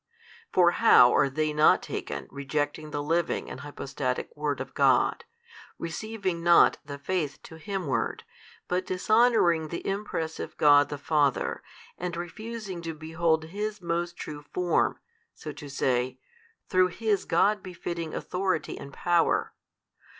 [0.51, 5.25] For how are they not taken rejecting the Living and Hypostatic Word of God,
[5.77, 8.23] receiving not the faith to Him ward,
[8.67, 11.61] but dishonouring the Impress of God the Father,
[11.99, 14.97] and refusing to behold His most true Form
[15.35, 16.17] (so to say)
[16.67, 19.53] through His God befitting Authority and Power?